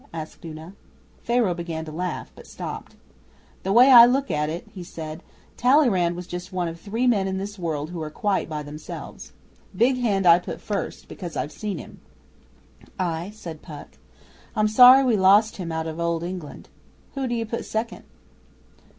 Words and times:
asked 0.13 0.43
Una. 0.43 0.73
Pharaoh 1.21 1.53
began 1.53 1.85
to 1.85 1.91
laugh, 1.91 2.31
but 2.35 2.47
stopped. 2.47 2.95
'The 3.61 3.71
way 3.71 3.91
I 3.91 4.07
look 4.07 4.31
at 4.31 4.49
it,' 4.49 4.65
he 4.73 4.81
said, 4.83 5.21
'Talleyrand 5.57 6.15
was 6.15 6.25
one 6.51 6.67
of 6.67 6.73
just 6.79 6.83
three 6.85 7.05
men 7.05 7.27
in 7.27 7.37
this 7.37 7.59
world 7.59 7.91
who 7.91 8.01
are 8.01 8.09
quite 8.09 8.49
by 8.49 8.63
themselves. 8.63 9.31
Big 9.77 9.97
Hand 9.99 10.25
I 10.25 10.39
put 10.39 10.59
first, 10.59 11.07
because 11.07 11.37
I've 11.37 11.51
seen 11.51 11.77
him.' 11.77 11.99
'Ay,' 12.97 13.29
said 13.35 13.61
Puck. 13.61 13.99
'I'm 14.55 14.69
sorry 14.69 15.03
we 15.03 15.17
lost 15.17 15.57
him 15.57 15.71
out 15.71 15.85
of 15.85 15.99
Old 15.99 16.23
England. 16.23 16.67
Who 17.13 17.27
d'you 17.27 17.45
put 17.45 17.63
second? 17.63 18.03